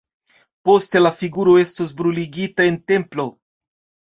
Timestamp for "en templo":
2.73-3.29